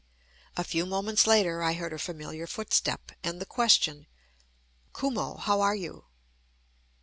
A 0.57 0.63
few 0.63 0.87
moments 0.87 1.27
later 1.27 1.61
I 1.61 1.73
heard 1.73 1.93
a 1.93 1.99
familiar 1.99 2.47
footstep, 2.47 3.11
and 3.23 3.39
the 3.39 3.45
question, 3.45 4.07
"Kumo, 4.93 5.37
how 5.37 5.61
are 5.61 5.75
you?" 5.75 6.05